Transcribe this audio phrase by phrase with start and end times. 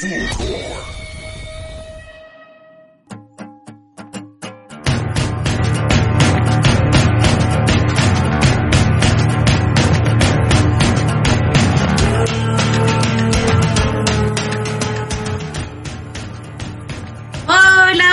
[0.00, 0.14] Hola,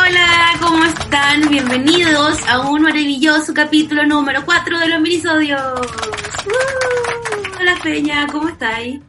[0.02, 1.50] hola, ¿cómo están?
[1.50, 5.62] Bienvenidos a un maravilloso capítulo número 4 de los minisodios.
[5.62, 9.02] Uh, hola Peña, ¿cómo estáis?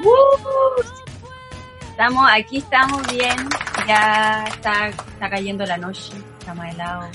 [0.00, 0.97] Uh,
[1.98, 3.36] estamos, aquí estamos bien,
[3.88, 7.08] ya está, está cayendo la noche, está más helado.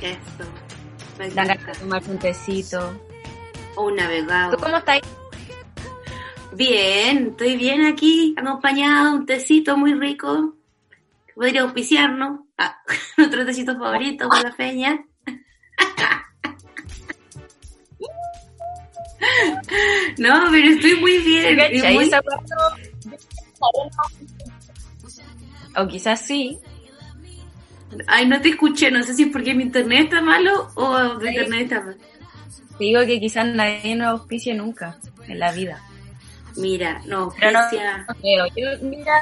[0.00, 0.50] Eso.
[1.18, 2.98] me ganas de tomar un tecito.
[3.76, 4.56] Un navegado.
[4.56, 5.00] ¿Tú cómo estás?
[6.54, 10.54] Bien, estoy bien aquí, acompañado de un tecito muy rico.
[11.34, 12.40] Podría auspiciarnos.
[12.56, 12.78] Ah,
[13.18, 15.04] nuestro tecito favorito con la Peña.
[20.18, 21.56] No, pero estoy muy bien.
[21.56, 22.85] muy- Esa cuando-
[25.76, 26.58] O quizás sí.
[28.06, 31.28] Ay, no te escuché, no sé si es porque mi internet está malo o mi
[31.28, 31.96] internet está mal.
[32.78, 35.82] Te digo que quizás nadie nos auspicie nunca en la vida.
[36.56, 38.46] Mira, no, Pero no, auspicia, no.
[38.56, 39.12] Yo- mira,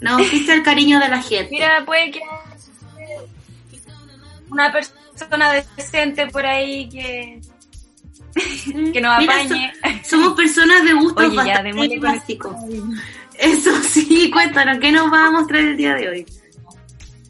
[0.00, 1.48] no auspicia el cariño de la gente.
[1.50, 2.20] mira, puede que
[4.50, 7.40] una persona decente por ahí que,
[8.92, 9.72] que nos Mira, apañe.
[10.02, 12.56] so- somos personas de gustos Oye, bastante básicos.
[13.38, 16.26] Eso sí, cuéntanos, ¿qué nos va a mostrar el día de hoy?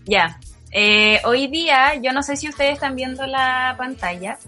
[0.05, 0.38] Ya.
[0.70, 4.38] Eh, hoy día, yo no sé si ustedes están viendo la pantalla,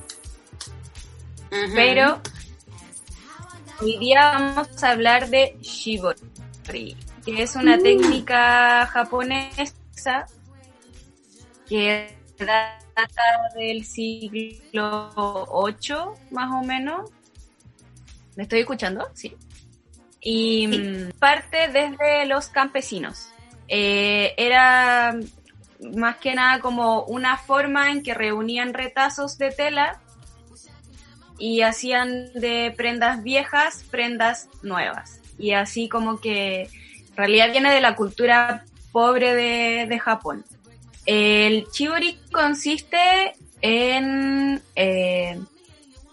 [1.74, 2.20] pero
[3.80, 7.82] hoy día vamos a hablar de Shibori, que es una Uh.
[7.82, 10.26] técnica japonesa
[11.68, 12.14] que
[12.96, 13.22] data
[13.54, 17.10] del siglo 8, más o menos.
[18.36, 19.08] ¿Me estoy escuchando?
[19.14, 19.36] Sí.
[20.20, 20.78] Y Sí.
[20.78, 23.28] mm, parte desde los campesinos.
[23.68, 25.14] Eh, era
[25.94, 30.00] más que nada como una forma en que reunían retazos de tela
[31.38, 35.20] y hacían de prendas viejas prendas nuevas.
[35.38, 40.44] Y así como que en realidad viene de la cultura pobre de, de Japón.
[41.06, 45.40] El chibori consiste en eh,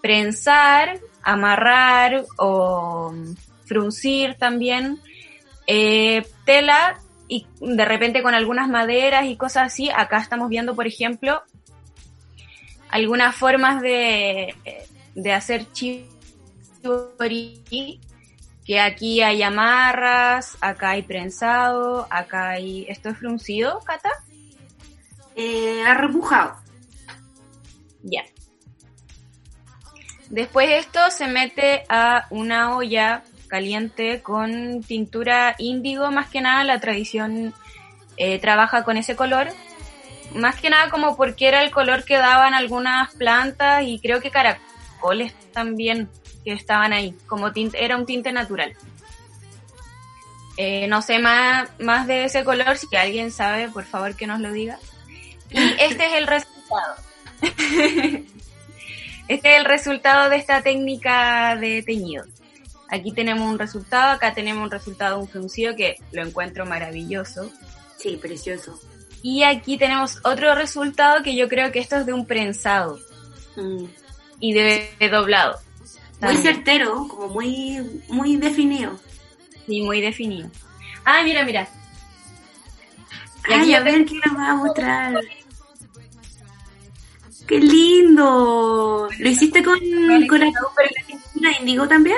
[0.02, 3.14] prensar, amarrar o
[3.66, 5.00] fruncir también
[5.66, 9.90] eh, tela y de repente con algunas maderas y cosas así.
[9.90, 11.42] Acá estamos viendo, por ejemplo,
[12.90, 14.54] algunas formas de,
[15.16, 16.02] de hacer chibori,
[18.66, 22.86] que aquí hay amarras, acá hay prensado, acá hay...
[22.88, 24.12] ¿Esto es fruncido, Cata?
[25.36, 26.56] Eh, arrepujado.
[28.04, 28.24] Ya.
[30.30, 36.80] Después esto se mete a una olla caliente con tintura índigo, más que nada la
[36.80, 37.54] tradición
[38.18, 39.50] eh, trabaja con ese color.
[40.34, 44.32] Más que nada como porque era el color que daban algunas plantas y creo que
[44.32, 46.10] caracoles también
[46.44, 48.74] que estaban ahí, como tinte, era un tinte natural.
[50.58, 54.40] Eh, no sé más, más de ese color, si alguien sabe, por favor que nos
[54.40, 54.80] lo diga.
[55.54, 56.96] Y este es el resultado.
[59.28, 62.26] Este es el resultado de esta técnica de teñido.
[62.90, 67.50] Aquí tenemos un resultado, acá tenemos un resultado de un fruncido que lo encuentro maravilloso.
[67.98, 68.78] Sí, precioso.
[69.22, 73.00] Y aquí tenemos otro resultado que yo creo que esto es de un prensado
[73.56, 73.86] Mm.
[74.40, 75.60] y de, de doblado.
[76.20, 79.00] Muy certero, como muy, muy definido.
[79.66, 80.50] Sí, muy definido.
[81.06, 81.68] Ah, mira, mira.
[83.50, 85.14] Y Ay, a ver qué nos va a mostrar.
[87.54, 89.08] ¡Qué lindo!
[89.16, 89.78] ¿Lo hiciste con,
[90.28, 92.18] con la índigo también?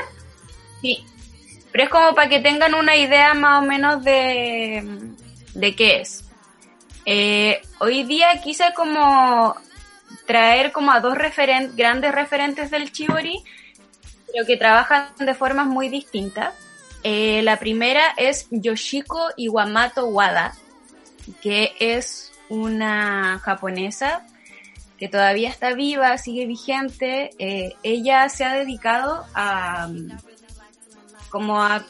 [0.82, 1.06] Sí.
[1.74, 5.12] Pero es como para que tengan una idea más o menos de,
[5.54, 6.24] de qué es.
[7.06, 9.58] Eh, hoy día quise como
[10.26, 13.44] traer como a dos referen grandes referentes del Chibori,
[14.32, 16.54] pero que trabajan de formas muy distintas.
[17.04, 20.54] Eh, la primera es Yoshiko Iwamato Wada,
[21.42, 24.26] que es una japonesa
[24.98, 27.32] que todavía está viva, sigue vigente.
[27.40, 29.90] Eh, ella se ha dedicado a
[31.30, 31.84] como a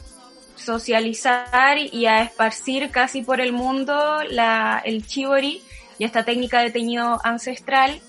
[0.56, 5.62] socializar y a esparcir casi por el mundo la, el chibori
[5.98, 8.00] y esta técnica de teñido ancestral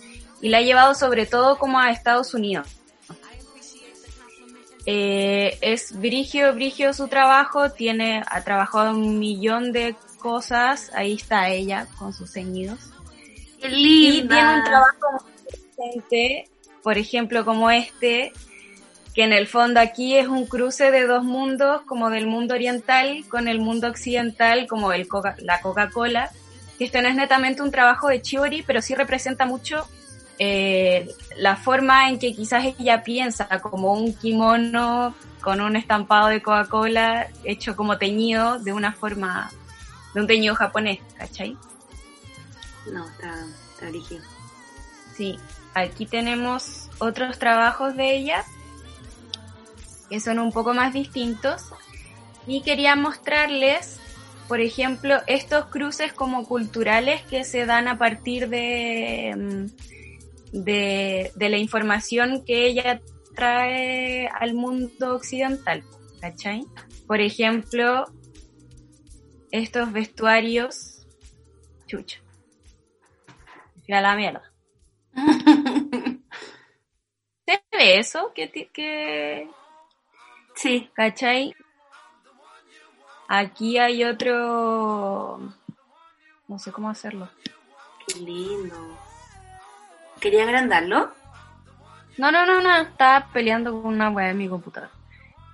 [0.41, 2.67] y la ha llevado sobre todo como a Estados Unidos.
[4.87, 11.49] Eh, es brigio, brigio su trabajo, tiene, ha trabajado un millón de cosas, ahí está
[11.49, 12.79] ella con sus teñidos.
[13.59, 14.63] ¡Qué Y tiene un linda!
[14.63, 15.43] trabajo muy
[15.85, 16.49] decente,
[16.83, 18.31] por ejemplo, como este,
[19.13, 23.25] que en el fondo aquí es un cruce de dos mundos, como del mundo oriental
[23.29, 25.07] con el mundo occidental, como el
[25.39, 26.29] la Coca-Cola,
[26.77, 29.87] que esto no es netamente un trabajo de Chiori, pero sí representa mucho
[30.39, 36.41] eh, la forma en que quizás ella piensa, como un kimono con un estampado de
[36.43, 39.49] Coca-Cola hecho como teñido de una forma,
[40.13, 41.57] de un teñido japonés, ¿cachai?
[42.91, 44.27] No, está, está original.
[45.15, 45.39] Sí,
[45.73, 48.45] aquí tenemos otros trabajos de ella
[50.09, 51.63] que son un poco más distintos.
[52.45, 53.99] Y quería mostrarles,
[54.47, 59.69] por ejemplo, estos cruces como culturales que se dan a partir de,
[60.53, 63.01] mm, de, la información que ella
[63.35, 65.83] trae al mundo occidental,
[66.21, 66.65] ¿cachai?
[67.05, 68.05] Por ejemplo,
[69.51, 71.05] estos vestuarios,
[73.87, 74.43] chucha, a la mierda.
[77.45, 78.31] ¿Se ve eso?
[78.35, 79.49] ¿Qué, que
[80.55, 80.89] Sí.
[80.93, 81.55] ¿Cachai?
[83.27, 85.39] Aquí hay otro...
[86.47, 87.29] No sé cómo hacerlo.
[88.07, 88.97] Qué lindo.
[90.19, 91.11] ¿Quería agrandarlo?
[92.17, 92.75] No, no, no, no.
[92.77, 94.91] Estaba peleando con una web de mi computadora.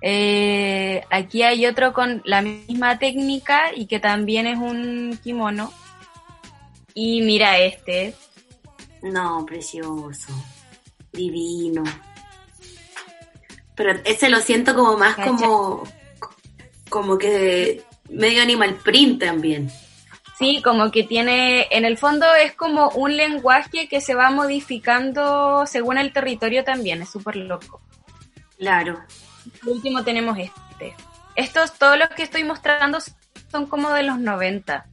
[0.00, 5.72] Eh, aquí hay otro con la misma técnica y que también es un kimono.
[6.94, 8.14] Y mira este.
[9.02, 10.32] No, precioso.
[11.12, 11.82] Divino.
[13.74, 15.82] Pero ese lo siento como más como,
[16.88, 19.70] como que medio animal print también.
[20.38, 25.64] Sí, como que tiene, en el fondo es como un lenguaje que se va modificando
[25.66, 27.80] según el territorio también, es súper loco.
[28.58, 29.00] Claro.
[29.62, 30.94] Por último tenemos este.
[31.36, 32.98] Estos, todos los que estoy mostrando
[33.50, 34.86] son como de los 90.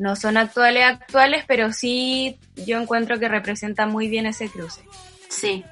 [0.00, 4.80] No son actuales actuales, pero sí yo encuentro que representa muy bien ese cruce.
[5.28, 5.62] Sí.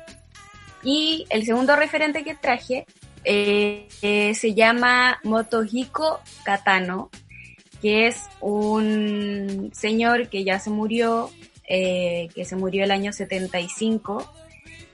[0.83, 2.85] Y el segundo referente que traje
[3.25, 7.09] eh, eh, se llama Motohiko Katano,
[7.81, 11.31] que es un señor que ya se murió,
[11.67, 14.31] eh, que se murió el año 75,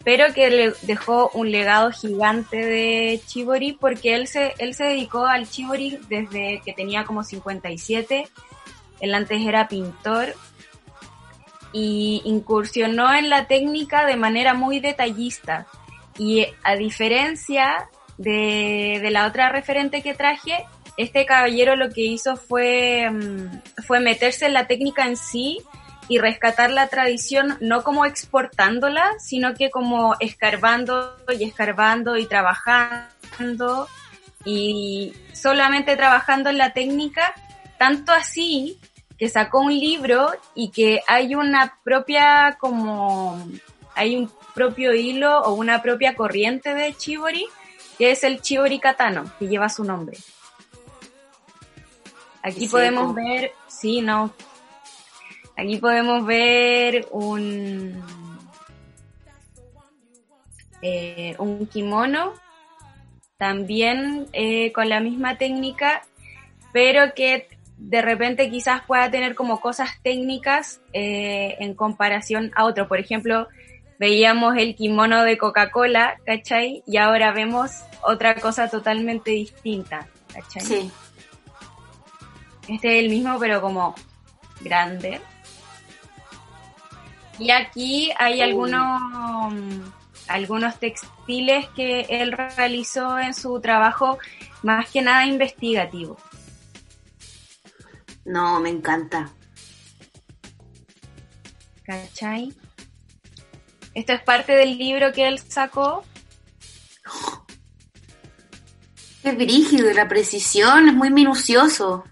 [0.05, 5.27] pero que le dejó un legado gigante de Chibori porque él se, él se dedicó
[5.27, 8.29] al Chibori desde que tenía como 57.
[9.01, 10.35] Él antes era pintor
[11.73, 15.67] y incursionó en la técnica de manera muy detallista.
[16.17, 20.65] Y a diferencia de, la otra referente que traje,
[20.97, 25.59] este caballero lo que hizo fue, mm, fue meterse en la técnica en sí
[26.09, 33.89] y rescatar la tradición no como exportándola, sino que como escarbando y escarbando y trabajando
[34.45, 37.35] y solamente trabajando en la técnica,
[37.79, 38.79] tanto así
[39.19, 43.47] que sacó un libro y que hay una propia como
[43.95, 47.47] hay un propio hilo o una propia corriente de Chibori,
[47.99, 50.19] que es el Chibori Katano, que lleva su nombre.
[52.43, 54.33] Aquí podemos ver, sí, no.
[55.57, 58.03] Aquí podemos ver un
[60.83, 62.35] eh, un kimono,
[63.39, 66.05] también eh, con la misma técnica,
[66.73, 72.89] pero que de repente quizás pueda tener como cosas técnicas eh, en comparación a otro.
[72.89, 73.49] Por ejemplo,
[73.99, 76.83] veíamos el kimono de Coca-Cola, ¿cachai?
[76.87, 77.71] Y ahora vemos
[78.03, 80.63] otra cosa totalmente distinta, ¿cachai?
[80.63, 80.91] Sí.
[82.69, 83.95] Este es el mismo, pero como
[84.61, 85.21] grande.
[87.39, 89.53] Y aquí hay algunos,
[90.29, 94.19] algunos textiles que él realizó en su trabajo,
[94.63, 96.17] más que nada investigativo.
[98.25, 99.31] No, me encanta.
[101.85, 102.53] ¿Cachai?
[103.95, 106.05] Esto es parte del libro que él sacó.
[109.23, 112.05] Es brígido, la precisión es muy minucioso.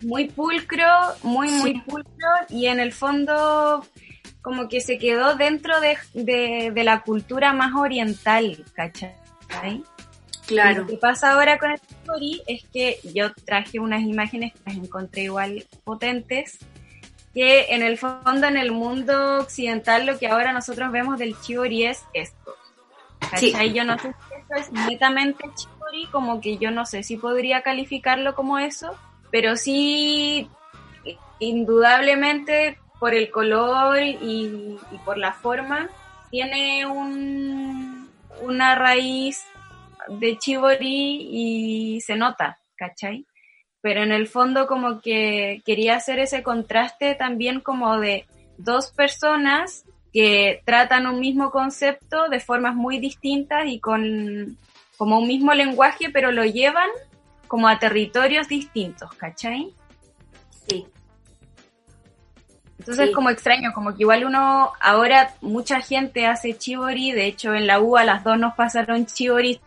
[0.00, 0.88] Muy pulcro,
[1.22, 3.86] muy, muy pulcro, y en el fondo
[4.42, 9.84] como que se quedó dentro de, la cultura más oriental, ¿cachai?
[10.48, 10.80] Claro.
[10.80, 14.76] lo que pasa ahora con el story es que yo traje unas imágenes que las
[14.76, 16.58] encontré igual potentes,
[17.34, 21.84] que en el fondo en el mundo occidental lo que ahora nosotros vemos del chibori
[21.84, 22.54] es esto.
[23.36, 23.52] Sí.
[23.74, 27.60] Yo no sé si esto es netamente chibori, como que yo no sé si podría
[27.60, 28.96] calificarlo como eso,
[29.30, 30.48] pero sí
[31.40, 35.90] indudablemente por el color y, y por la forma
[36.30, 38.08] tiene un,
[38.40, 39.44] una raíz
[40.08, 43.26] de Chibori y se nota, ¿cachai?
[43.80, 49.84] Pero en el fondo como que quería hacer ese contraste también como de dos personas
[50.12, 54.56] que tratan un mismo concepto de formas muy distintas y con
[54.96, 56.88] como un mismo lenguaje, pero lo llevan
[57.46, 59.72] como a territorios distintos, ¿cachai?
[60.66, 60.86] Sí.
[62.78, 63.12] Entonces Sí.
[63.12, 67.80] como extraño, como que igual uno, ahora mucha gente hace chibori, de hecho en la
[67.80, 69.60] U a las dos nos pasaron chibori,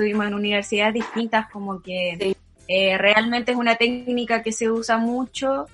[0.00, 2.36] estuvimos en universidades distintas, como que Sí.
[2.68, 5.66] eh, realmente es una técnica que se usa mucho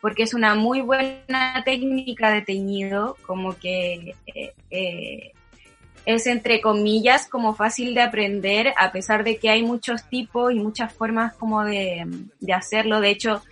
[0.00, 5.32] porque es una muy buena técnica de teñido, como que eh, eh,
[6.04, 10.56] es entre comillas como fácil de aprender, a pesar de que hay muchos tipos y
[10.56, 12.04] muchas formas como de,
[12.40, 13.00] de hacerlo.
[13.00, 13.42] De hecho,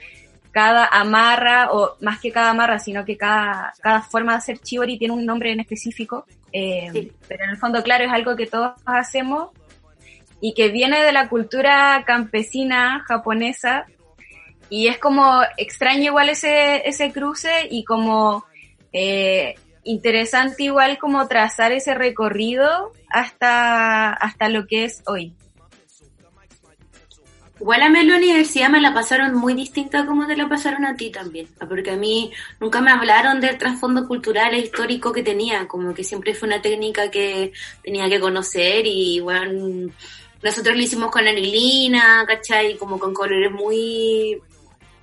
[0.50, 4.99] cada amarra, o más que cada amarra, sino que cada, cada forma de hacer chibori
[4.99, 6.26] tiene un nombre en específico.
[6.52, 7.12] Eh, Sí.
[7.28, 9.50] Pero en el fondo, claro, es algo que todos hacemos
[10.40, 13.87] y que viene de la cultura campesina japonesa
[14.68, 18.44] y es como extraño igual ese, ese cruce y como
[18.92, 25.35] eh, interesante igual como trazar ese recorrido hasta, hasta lo que es hoy.
[27.61, 30.87] Igual a mí en la universidad me la pasaron muy distinta como te la pasaron
[30.87, 35.23] a ti también, porque a mí nunca me hablaron del trasfondo cultural e histórico que
[35.23, 39.92] tenía, como que siempre fue una técnica que tenía que conocer y bueno,
[40.42, 42.76] nosotros lo hicimos con anilina, ¿cachai?
[42.76, 44.40] Como con colores muy,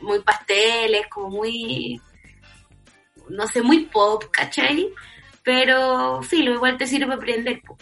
[0.01, 2.01] muy pasteles, como muy,
[3.29, 4.89] no sé, muy pop, ¿cachai?
[5.43, 7.61] Pero, filo, igual te sirve aprender.
[7.61, 7.77] po.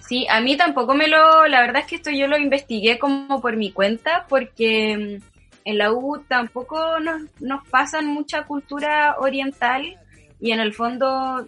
[0.00, 3.40] Sí, a mí tampoco me lo, la verdad es que esto yo lo investigué como
[3.40, 5.30] por mi cuenta, porque mm,
[5.64, 9.96] en la U tampoco nos, nos pasan mucha cultura oriental
[10.40, 11.46] y en el fondo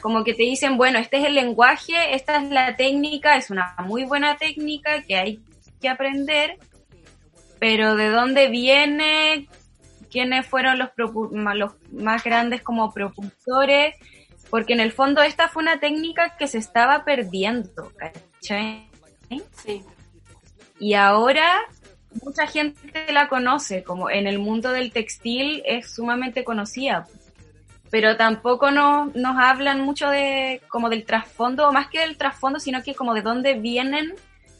[0.00, 3.74] como que te dicen, bueno, este es el lenguaje, esta es la técnica, es una
[3.84, 5.40] muy buena técnica que hay
[5.80, 6.58] que aprender,
[7.58, 9.48] pero de dónde viene,
[10.10, 13.96] quiénes fueron los, los más grandes como propulsores,
[14.50, 18.88] porque en el fondo esta fue una técnica que se estaba perdiendo, ¿cachai?
[19.52, 19.82] Sí.
[20.80, 21.60] Y ahora
[22.22, 27.06] mucha gente la conoce, como en el mundo del textil es sumamente conocida,
[27.90, 32.82] pero tampoco nos, nos hablan mucho de como del trasfondo, más que del trasfondo, sino
[32.82, 34.14] que como de dónde vienen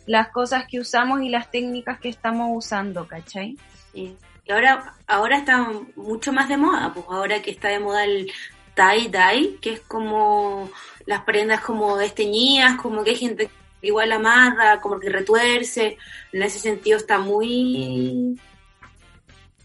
[0.07, 3.57] las cosas que usamos y las técnicas que estamos usando, ¿cachai?
[3.93, 4.17] Sí.
[4.45, 8.33] Y ahora, ahora está mucho más de moda, pues ahora que está de moda el
[8.75, 10.71] tie-dye, que es como
[11.05, 15.99] las prendas como desteñidas, como que hay gente que igual amarra, como que retuerce,
[16.33, 18.41] en ese sentido está muy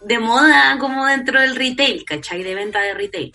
[0.04, 2.44] de moda como dentro del retail, ¿cachai?
[2.44, 3.34] De venta de retail.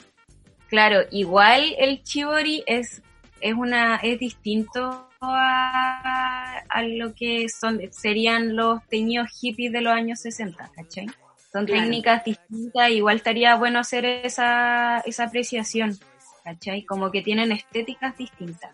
[0.69, 3.03] Claro, igual el chibori es,
[3.41, 9.93] es una, es distinto a, a lo que son, serían los teñidos hippies de los
[9.93, 11.07] años 60, ¿cachai?
[11.53, 11.83] Son Claro.
[11.83, 15.99] técnicas distintas, igual estaría bueno hacer esa, esa apreciación,
[16.45, 16.85] ¿cachai?
[16.85, 18.71] Como que tienen estéticas distintas.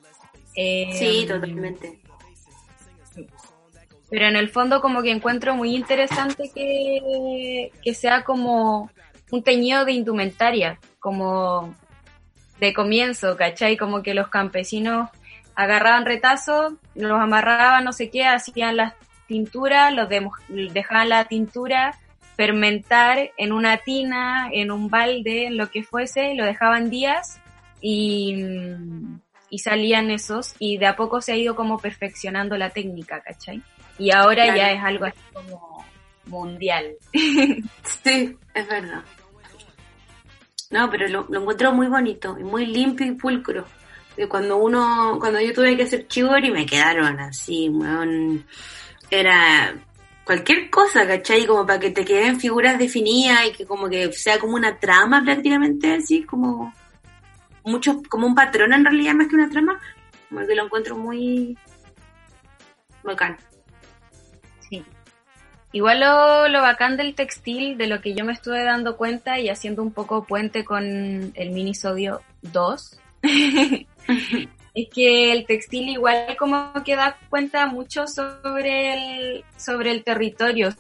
[0.57, 2.01] Eh, Sí, totalmente.
[4.11, 8.91] Pero en el fondo como que encuentro muy interesante que, que sea como
[9.31, 11.75] un teñido de indumentaria, como
[12.65, 13.77] de comienzo, ¿cachai?
[13.77, 15.09] Como que los campesinos
[15.55, 18.95] agarraban retazos, los amarraban, no sé qué, hacían las
[19.27, 20.09] tinturas, los
[20.73, 21.99] dejaban la tintura
[22.37, 27.41] fermentar en una tina, en un balde, en lo que fuese, lo dejaban días
[27.81, 28.45] y,
[29.51, 33.63] y salían esos y de a poco se ha ido como perfeccionando la técnica, ¿cachai?
[33.99, 34.59] Y ahora Claro.
[34.59, 35.85] ya es algo así como
[36.27, 36.97] mundial.
[38.03, 39.03] Sí, es verdad.
[40.75, 43.65] No, pero lo, lo encuentro muy bonito y muy limpio y pulcro.
[44.17, 48.45] De cuando uno, cuando yo tuve que hacer chibori me quedaron así, weón.
[49.09, 49.73] Era
[50.25, 51.47] cualquier cosa, ¿cachai?
[51.47, 55.23] Como para que te queden figuras definidas y que como que sea como una trama
[55.23, 56.75] prácticamente, así como
[57.63, 59.81] mucho, como un patrón en realidad más que una trama.
[60.29, 61.57] Como que lo encuentro muy
[63.05, 63.39] bacán.
[65.75, 69.49] Igual lo, lo bacán del textil, de lo que yo me estuve dando cuenta y
[69.49, 76.95] haciendo un poco puente con el minisodio 2, es que el textil igual como que
[76.95, 80.73] da cuenta mucho sobre el, sobre el territorio,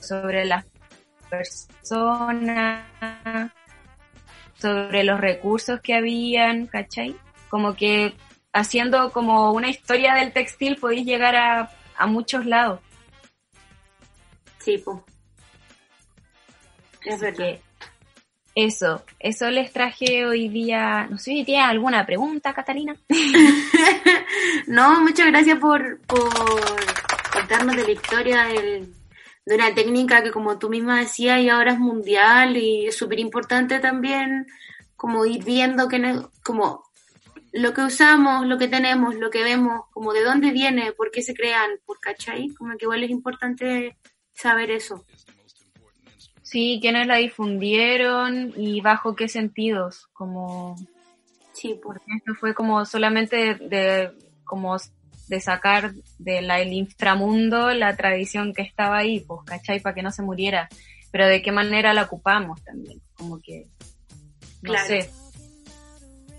[0.00, 0.64] sobre las
[1.30, 2.82] personas,
[4.58, 7.14] sobre los recursos que habían, ¿cachai?
[7.48, 8.14] Como que
[8.52, 12.80] haciendo como una historia del textil podéis llegar a, a muchos lados.
[14.64, 14.98] Sí, pues.
[17.04, 17.36] Es Así verdad.
[17.38, 17.60] que
[18.54, 21.06] eso, eso les traje hoy día.
[21.10, 22.96] No sé si tienes alguna pregunta, Catalina.
[24.66, 26.30] No, muchas gracias por, por
[27.32, 28.92] contarnos de la historia del-
[29.46, 33.20] de una técnica que como tú misma decías y ahora es mundial y es súper
[33.20, 34.46] importante también
[34.96, 36.82] como ir viendo que no, como
[37.52, 41.20] lo que usamos, lo que tenemos, lo que vemos, como de dónde viene, por qué
[41.22, 43.96] se crean, por cachai, como que igual es importante
[44.34, 45.04] saber eso.
[46.42, 50.76] Sí, quiénes la difundieron y bajo qué sentidos, como
[51.52, 54.12] sí, porque esto fue como solamente de,
[54.44, 54.76] como
[55.28, 59.80] de sacar del inframundo la tradición que estaba ahí, pues, ¿cachai?
[59.80, 60.68] Para que no se muriera.
[61.10, 63.68] Pero de qué manera la ocupamos también, como que,
[64.62, 65.10] no sé,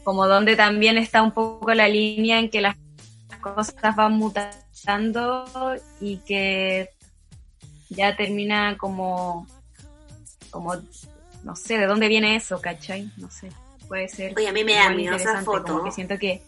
[0.04, 2.76] como donde también está un poco la línea en que las
[3.42, 5.46] cosas van mutando
[6.02, 6.90] y que
[7.96, 9.48] ya termina como,
[10.52, 10.76] como,
[11.44, 13.12] no sé, ¿de dónde viene eso, cachai?
[13.18, 13.50] No sé,
[13.88, 14.34] puede ser.
[14.36, 15.84] Oye, a mí me da miedo esa foto.
[15.84, 16.42] que siento que...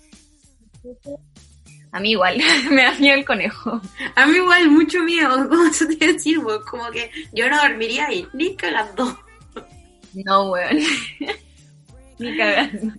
[1.91, 2.37] A mí igual,
[2.71, 3.81] me da miedo el conejo.
[4.15, 6.39] A mí igual, mucho miedo, ¿cómo se te decir,
[6.69, 9.19] Como que yo no dormiría ahí, ni cagando.
[10.13, 10.77] No, weón.
[12.19, 12.93] ni cagando.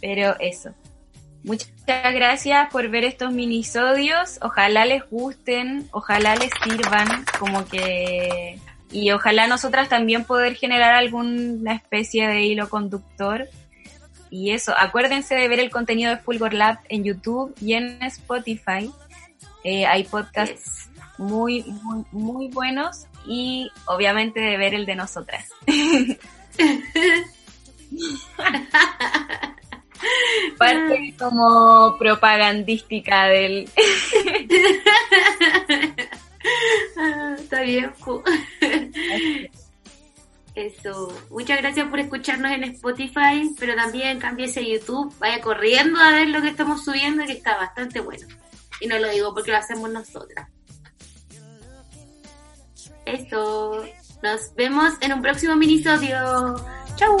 [0.00, 0.74] Pero eso.
[1.44, 4.38] Muchas gracias por ver estos minisodios.
[4.42, 8.58] Ojalá les gusten, ojalá les sirvan, como que.
[8.92, 13.48] Y ojalá nosotras también poder generar alguna especie de hilo conductor.
[14.30, 18.90] Y eso, acuérdense de ver el contenido de Fulgor Lab en YouTube y en Spotify.
[19.64, 25.48] Eh, hay podcasts muy, muy, muy buenos y obviamente de ver el de nosotras.
[30.58, 33.68] parte como propagandística del...
[37.38, 37.92] Está bien.
[40.54, 41.12] Eso.
[41.30, 45.14] Muchas gracias por escucharnos en Spotify, pero también cámbiese a YouTube.
[45.18, 48.26] Vaya corriendo a ver lo que estamos subiendo, que está bastante bueno.
[48.80, 50.48] Y no lo digo porque lo hacemos nosotras.
[53.06, 53.84] Eso.
[54.22, 56.56] Nos vemos en un próximo minisodio.
[56.96, 57.18] Chau.